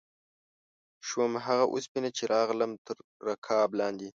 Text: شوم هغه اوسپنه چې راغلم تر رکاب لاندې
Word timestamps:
شوم 1.07 1.33
هغه 1.45 1.65
اوسپنه 1.73 2.09
چې 2.17 2.23
راغلم 2.33 2.71
تر 2.85 2.95
رکاب 3.27 3.69
لاندې 3.79 4.09